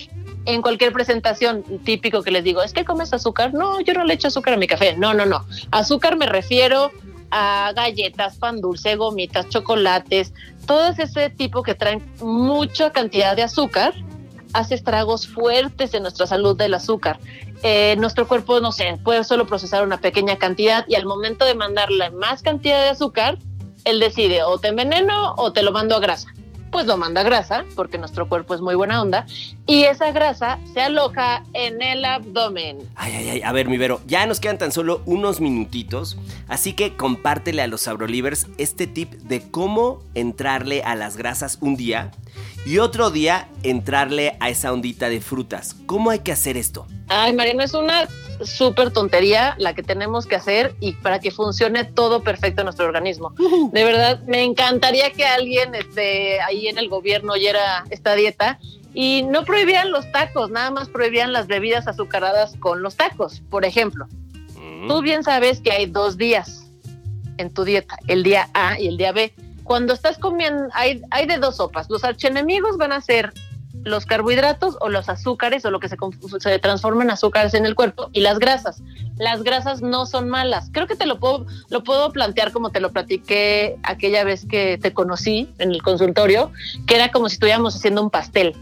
[0.46, 3.54] En cualquier presentación típico que les digo, ¿es que comes azúcar?
[3.54, 4.98] No, yo no le echo azúcar a mi café.
[4.98, 5.46] No, no, no.
[5.72, 6.92] Azúcar me refiero
[7.30, 10.34] a galletas, pan dulce, gomitas, chocolates,
[10.66, 13.94] todo ese tipo que traen mucha cantidad de azúcar
[14.52, 17.18] hace estragos fuertes en nuestra salud del azúcar.
[17.64, 21.54] Eh, nuestro cuerpo, no sé, puede solo procesar una pequeña cantidad y al momento de
[21.54, 23.38] mandarle más cantidad de azúcar,
[23.86, 26.30] él decide o te enveneno o te lo mando a grasa.
[26.72, 29.26] Pues lo manda a grasa, porque nuestro cuerpo es muy buena onda,
[29.68, 32.80] y esa grasa se aloja en el abdomen.
[32.96, 36.72] Ay, ay, ay, a ver, mi Vero, ya nos quedan tan solo unos minutitos, así
[36.72, 42.12] que compártele a los Sabrolivers este tip de cómo entrarle a las grasas un día
[42.66, 45.76] y otro día entrarle a esa ondita de frutas.
[45.86, 46.88] ¿Cómo hay que hacer esto?
[47.08, 48.08] Ay, Mariano, es una
[48.44, 52.86] súper tontería la que tenemos que hacer y para que funcione todo perfecto en nuestro
[52.86, 53.34] organismo.
[53.72, 58.60] De verdad, me encantaría que alguien esté ahí en el gobierno oyera esta dieta
[58.94, 63.66] y no prohibían los tacos, nada más prohibían las bebidas azucaradas con los tacos, por
[63.66, 64.08] ejemplo.
[64.56, 64.88] Mm.
[64.88, 66.72] Tú bien sabes que hay dos días
[67.38, 71.26] en tu dieta, el día A y el día B cuando estás comiendo, hay, hay
[71.26, 71.90] de dos sopas.
[71.90, 73.34] Los archenemigos van a ser
[73.84, 75.98] los carbohidratos o los azúcares o lo que se,
[76.40, 78.82] se transforma en azúcares en el cuerpo y las grasas.
[79.18, 80.70] Las grasas no son malas.
[80.72, 84.78] Creo que te lo puedo, lo puedo plantear como te lo platiqué aquella vez que
[84.78, 86.52] te conocí en el consultorio,
[86.86, 88.56] que era como si estuviéramos haciendo un pastel.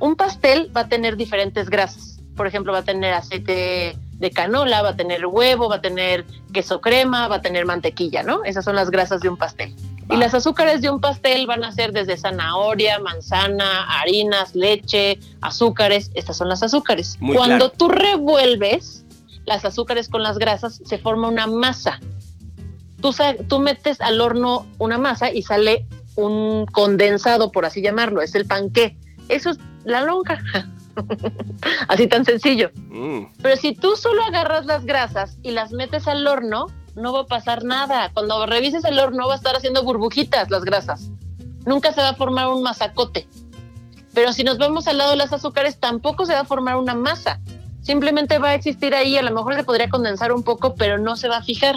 [0.00, 2.20] Un pastel va a tener diferentes grasas.
[2.36, 6.24] Por ejemplo, va a tener aceite de canola, va a tener huevo, va a tener
[6.52, 8.44] queso crema, va a tener mantequilla, ¿no?
[8.44, 9.74] Esas son las grasas de un pastel.
[10.08, 16.10] Y las azúcares de un pastel van a ser desde zanahoria, manzana, harinas, leche, azúcares.
[16.14, 17.18] Estas son las azúcares.
[17.34, 19.04] Cuando tú revuelves
[19.46, 22.00] las azúcares con las grasas, se forma una masa.
[23.00, 23.14] Tú,
[23.48, 28.22] tú metes al horno una masa y sale un condensado, por así llamarlo.
[28.22, 28.96] Es el panqué.
[29.28, 30.38] Eso es la lonja.
[31.88, 32.70] así tan sencillo.
[32.88, 33.24] Mm.
[33.42, 37.26] Pero si tú solo agarras las grasas y las metes al horno, no va a
[37.26, 38.10] pasar nada.
[38.12, 41.10] Cuando revises el horno va a estar haciendo burbujitas las grasas.
[41.64, 43.28] nunca se va a formar un masacote.
[44.14, 46.94] Pero si nos vamos al lado de las azúcares, tampoco se va a formar una
[46.94, 47.40] masa.
[47.82, 51.16] Simplemente va a existir ahí, a lo mejor se podría condensar un poco, pero no
[51.16, 51.76] se va a fijar.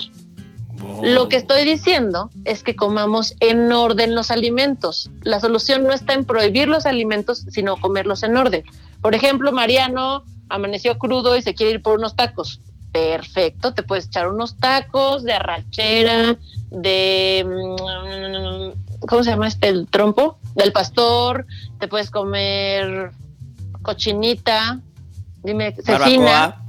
[1.02, 5.10] Lo que estoy diciendo es que comamos en orden los alimentos.
[5.22, 8.64] La solución no está en prohibir los alimentos, sino comerlos en orden.
[9.02, 12.62] Por ejemplo, Mariano amaneció crudo y se quiere ir por unos tacos.
[12.92, 16.38] Perfecto, te puedes echar unos tacos de arrachera,
[16.72, 17.46] de...
[17.46, 19.70] mm, ¿Cómo se llama este?
[19.70, 21.46] El trompo, del pastor.
[21.80, 23.12] Te puedes comer
[23.82, 24.82] cochinita,
[25.44, 26.66] dime, cecina, Barbacoa.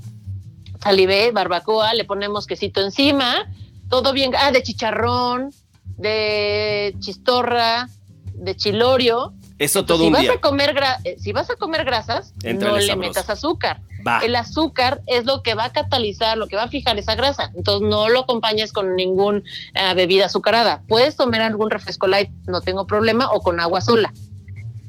[0.81, 3.51] salivé, barbacoa, le ponemos quesito encima,
[3.89, 5.51] todo bien, ah, de chicharrón,
[5.97, 7.89] de chistorra,
[8.35, 9.35] de chilorio.
[9.61, 10.33] Eso todo si un vas día.
[10.33, 12.97] a comer eh, si vas a comer grasas, no le sabroso.
[12.97, 13.83] metas azúcar.
[14.07, 14.21] Va.
[14.21, 17.51] El azúcar es lo que va a catalizar, lo que va a fijar esa grasa.
[17.55, 19.45] Entonces no lo acompañes con ningún
[19.75, 20.83] eh, bebida azucarada.
[20.89, 24.15] Puedes tomar algún refresco light, no tengo problema, o con agua sola.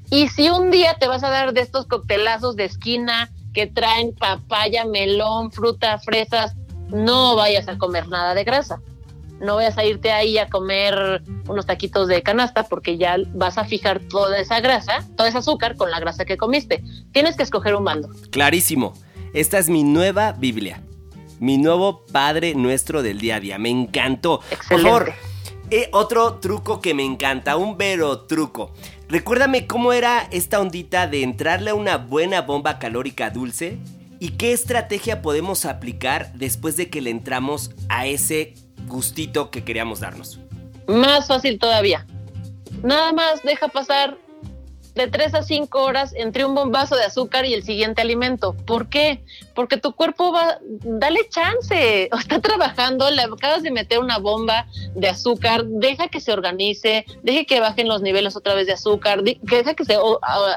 [0.09, 4.15] Y si un día te vas a dar de estos coctelazos de esquina que traen
[4.15, 6.55] papaya, melón, fruta, fresas,
[6.87, 8.79] no vayas a comer nada de grasa.
[9.41, 13.65] No vayas a irte ahí a comer unos taquitos de canasta porque ya vas a
[13.65, 16.83] fijar toda esa grasa, todo ese azúcar con la grasa que comiste.
[17.11, 18.09] Tienes que escoger un bando.
[18.29, 18.93] Clarísimo.
[19.33, 20.83] Esta es mi nueva Biblia.
[21.39, 23.57] Mi nuevo Padre Nuestro del día a día.
[23.57, 24.41] Me encantó.
[24.41, 24.89] Por Excelente.
[24.89, 25.13] favor,
[25.71, 28.73] eh, otro truco que me encanta, un vero truco.
[29.07, 33.79] Recuérdame cómo era esta ondita de entrarle a una buena bomba calórica dulce
[34.19, 38.53] y qué estrategia podemos aplicar después de que le entramos a ese
[38.91, 40.39] gustito que queríamos darnos.
[40.87, 42.05] Más fácil todavía.
[42.83, 44.17] Nada más deja pasar
[44.95, 48.53] de 3 a 5 horas entre un bombazo de azúcar y el siguiente alimento.
[48.65, 49.23] ¿Por qué?
[49.55, 55.07] Porque tu cuerpo va, dale chance, está trabajando, le acabas de meter una bomba de
[55.07, 59.73] azúcar, deja que se organice, deja que bajen los niveles otra vez de azúcar, deja
[59.73, 59.97] que se,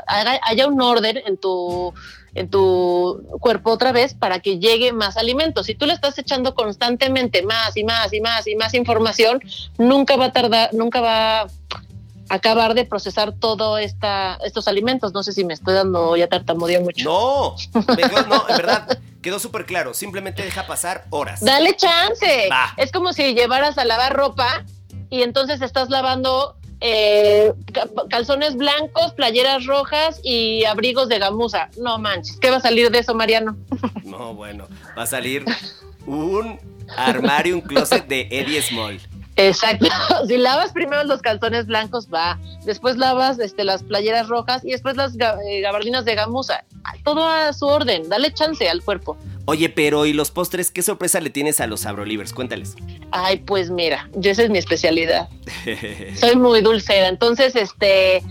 [0.06, 1.94] haya un orden en tu
[2.34, 5.62] en tu cuerpo otra vez para que llegue más alimento.
[5.62, 9.40] Si tú le estás echando constantemente más y más y más y más información,
[9.78, 11.46] nunca va a tardar, nunca va a
[12.28, 15.12] acabar de procesar todo esta, estos alimentos.
[15.12, 17.04] No sé si me estoy dando ya tartamudeo mucho.
[17.04, 17.56] No,
[18.28, 19.94] no, en verdad, quedó súper claro.
[19.94, 21.40] Simplemente deja pasar horas.
[21.40, 22.48] Dale chance.
[22.76, 24.64] Es como si llevaras a lavar ropa
[25.10, 31.70] y entonces estás lavando eh, ca- calzones blancos, playeras rojas y abrigos de gamuza.
[31.78, 33.56] No manches, ¿qué va a salir de eso, Mariano?
[34.04, 35.44] No, bueno, va a salir
[36.06, 36.60] un
[36.96, 39.00] armario, un closet de Eddie Small.
[39.36, 39.86] Exacto.
[40.28, 42.38] Si lavas primero los calzones blancos, va.
[42.64, 46.64] Después lavas este, las playeras rojas y después las eh, gabardinas de gamuza.
[47.02, 48.08] Todo a su orden.
[48.08, 49.16] Dale chance al cuerpo.
[49.46, 50.70] Oye, pero ¿y los postres?
[50.70, 52.32] ¿Qué sorpresa le tienes a los Sabrolivers?
[52.32, 52.76] Cuéntales.
[53.10, 55.28] Ay, pues mira, yo esa es mi especialidad.
[56.16, 57.08] Soy muy dulcera.
[57.08, 58.22] Entonces, este.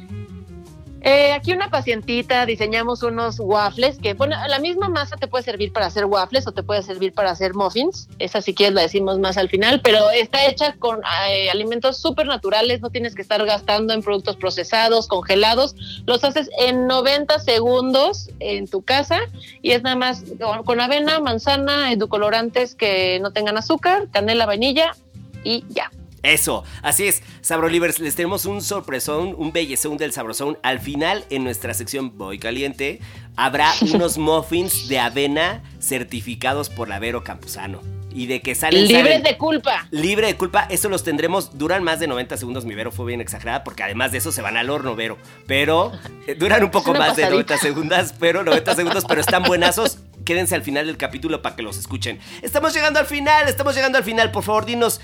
[1.03, 5.73] Eh, aquí una pacientita diseñamos unos waffles que, bueno, la misma masa te puede servir
[5.73, 8.07] para hacer waffles o te puede servir para hacer muffins.
[8.19, 12.25] Esa si quieres la decimos más al final, pero está hecha con eh, alimentos súper
[12.25, 15.75] naturales, no tienes que estar gastando en productos procesados, congelados.
[16.05, 19.19] Los haces en 90 segundos en tu casa
[19.61, 20.23] y es nada más
[20.65, 24.95] con, avena, manzana, edulcorantes que no tengan azúcar, canela, vainilla
[25.43, 25.91] y ya.
[26.23, 30.57] Eso, así es, Sabrolivers, les tenemos un sorpresón, un bellezón del Sabrosón.
[30.63, 33.01] Al final, en nuestra sección Voy Caliente,
[33.35, 37.81] habrá unos muffins de avena certificados por la Vero Campuzano.
[38.15, 38.87] Y de que salen...
[38.87, 39.87] Libres salen de culpa.
[39.91, 43.19] Libre de culpa, eso los tendremos, duran más de 90 segundos, mi Vero fue bien
[43.19, 45.17] exagerada, porque además de eso se van al horno, Vero.
[45.45, 45.91] Pero
[46.27, 47.55] eh, duran un poco más de pasadita.
[47.55, 49.97] 90 segundos, pero 90 segundos, pero están buenazos.
[50.23, 52.17] Quédense al final del capítulo para que los escuchen.
[52.41, 54.31] Estamos llegando al final, estamos llegando al final.
[54.31, 55.01] Por favor, dinos,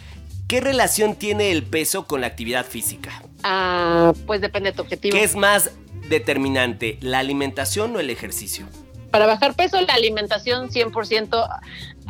[0.50, 3.22] ¿qué relación tiene el peso con la actividad física?
[3.44, 5.16] Ah, pues depende de tu objetivo.
[5.16, 5.72] ¿Qué es más
[6.10, 8.66] determinante, la alimentación o el ejercicio?
[9.12, 11.48] Para bajar peso, la alimentación 100%,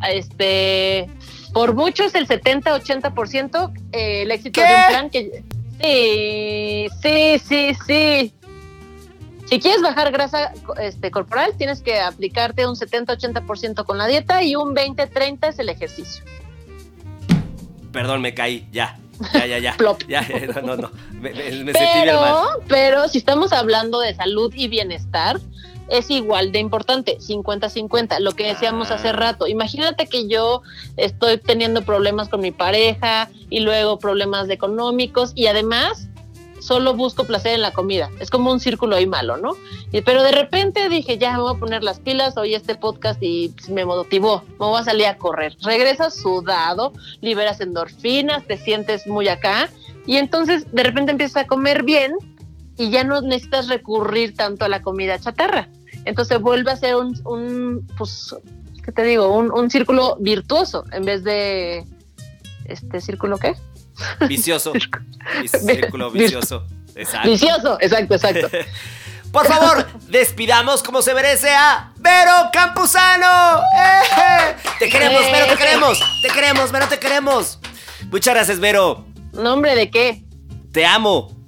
[0.10, 1.10] este,
[1.54, 4.67] por mucho es el 70-80% eh, el éxito ¿Qué?
[4.67, 5.43] de un plan que...
[5.82, 8.34] Sí, sí, sí, sí.
[9.45, 14.56] Si quieres bajar grasa este, corporal, tienes que aplicarte un 70-80% con la dieta y
[14.56, 16.23] un 20-30 es el ejercicio.
[17.91, 18.97] Perdón, me caí, ya.
[19.34, 19.73] Ya, ya, ya.
[19.78, 20.02] Plop.
[20.08, 20.25] Ya,
[20.56, 20.91] no, no, no.
[21.13, 22.45] Me, me- me sentí bien mal.
[22.56, 25.39] Pero, pero si estamos hablando de salud y bienestar,
[25.89, 29.13] es igual de importante, 50-50, lo que decíamos hace Ah.
[29.13, 29.47] rato.
[29.47, 30.62] Imagínate que yo
[30.97, 36.08] estoy teniendo problemas con mi pareja y luego problemas económicos y además
[36.69, 38.12] solo busco placer en la comida.
[38.19, 39.54] Es como un círculo ahí malo, ¿no?
[39.91, 43.21] Y- pero de repente dije, ya me voy a poner las pilas, oí este podcast
[43.23, 45.58] y me motivó, me voy a salir a correr.
[45.63, 49.69] Regresas sudado, liberas endorfinas, te sientes muy acá
[50.06, 52.12] Y entonces de repente empiezas a comer bien
[52.77, 55.67] y ya no necesitas recurrir tanto a la comida chatarra.
[56.06, 58.35] Entonces vuelve a ser un, un pues,
[58.85, 59.27] ¿qué te digo?
[59.35, 61.83] Un, un círculo virtuoso en vez de
[62.65, 63.56] este círculo qué?
[64.27, 64.73] Vicioso.
[65.45, 66.65] círculo vicioso.
[66.95, 67.29] Exacto.
[67.29, 68.50] Vicioso, exacto, exacto.
[69.31, 73.62] Por favor, despidamos como se merece a Vero Campuzano.
[73.77, 74.56] ¡Eh!
[74.79, 76.00] Te queremos, Vero, te queremos.
[76.23, 77.60] Te queremos, Vero, te queremos.
[78.10, 79.06] Muchas gracias, Vero.
[79.33, 80.23] ¿Nombre de qué?
[80.71, 81.38] Te amo.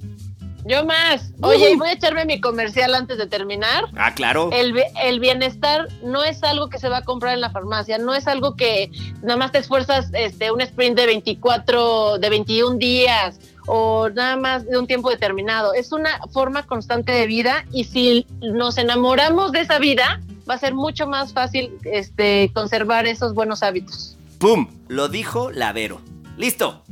[0.65, 1.31] Yo más.
[1.41, 3.85] Oye, voy a echarme mi comercial antes de terminar.
[3.95, 4.49] Ah, claro.
[4.51, 8.13] El, el, bienestar no es algo que se va a comprar en la farmacia, no
[8.13, 8.91] es algo que
[9.21, 14.65] nada más te esfuerzas este, un sprint de 24, de 21 días o nada más
[14.65, 15.73] de un tiempo determinado.
[15.73, 20.57] Es una forma constante de vida y si nos enamoramos de esa vida, va a
[20.57, 24.17] ser mucho más fácil este, conservar esos buenos hábitos.
[24.37, 24.67] ¡Pum!
[24.87, 26.01] Lo dijo Lavero.
[26.37, 26.83] ¡Listo!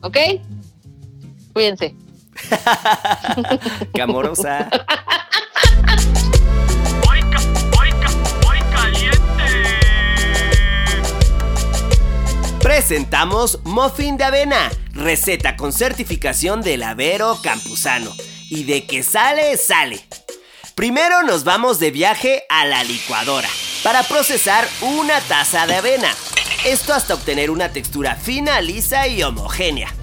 [0.00, 0.16] ¿Ok?
[1.52, 1.94] Cuídense.
[3.94, 4.06] ¡Qué!
[12.60, 18.14] Presentamos Muffin de Avena, receta con certificación del Avero Campuzano.
[18.48, 20.00] Y de que sale, sale.
[20.74, 23.48] Primero nos vamos de viaje a la licuadora
[23.82, 26.14] para procesar una taza de avena.
[26.64, 29.94] Esto hasta obtener una textura fina, lisa y homogénea.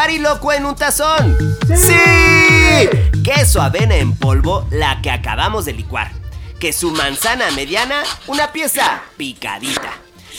[0.00, 1.36] Pariloco en un tazón.
[1.76, 2.88] ¡Sí!
[3.22, 6.10] Queso avena en polvo, la que acabamos de licuar.
[6.58, 9.92] Que su manzana mediana, una pieza picadita.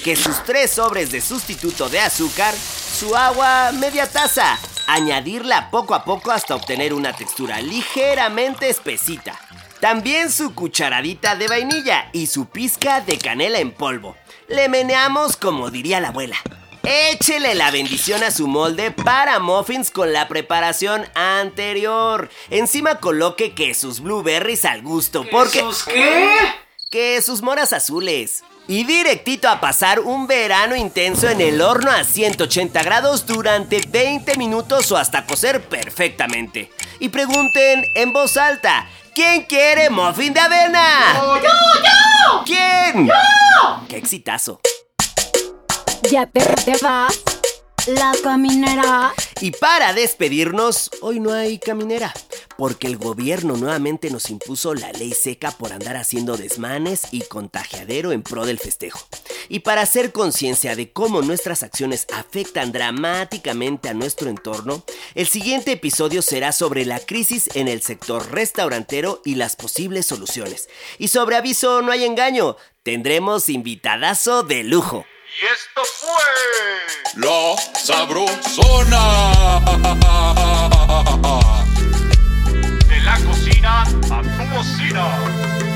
[0.03, 4.57] Que sus tres sobres de sustituto de azúcar, su agua media taza.
[4.87, 9.39] Añadirla poco a poco hasta obtener una textura ligeramente espesita.
[9.79, 14.17] También su cucharadita de vainilla y su pizca de canela en polvo.
[14.49, 16.37] Le meneamos como diría la abuela.
[16.83, 22.29] Échele la bendición a su molde para muffins con la preparación anterior.
[22.49, 25.25] Encima coloque que sus blueberries al gusto.
[25.31, 25.59] porque...
[25.59, 26.29] ¿Sus qué?
[26.89, 28.43] Que sus moras azules.
[28.67, 34.37] Y directito a pasar un verano intenso en el horno a 180 grados durante 20
[34.37, 36.71] minutos o hasta cocer perfectamente.
[36.99, 41.13] Y pregunten en voz alta, ¿quién quiere muffin de avena?
[41.15, 41.49] ¡Yo, yo,
[41.83, 42.43] yo!
[42.45, 43.07] ¿Quién?
[43.07, 43.13] ¡Yo!
[43.87, 44.59] ¡Qué exitazo!
[46.09, 46.41] Ya te,
[46.81, 47.21] vas.
[47.87, 49.13] La caminera.
[49.39, 52.13] Y para despedirnos, hoy no hay caminera,
[52.57, 58.11] porque el gobierno nuevamente nos impuso la ley seca por andar haciendo desmanes y contagiadero
[58.11, 58.99] en pro del festejo.
[59.49, 64.83] Y para hacer conciencia de cómo nuestras acciones afectan dramáticamente a nuestro entorno,
[65.15, 70.69] el siguiente episodio será sobre la crisis en el sector restaurantero y las posibles soluciones.
[70.99, 75.05] Y sobre aviso no hay engaño, tendremos invitadazo de lujo.
[75.39, 76.27] Y esto fue
[77.15, 79.03] La Sabrosona.
[82.87, 85.70] De la cocina a tu bocina.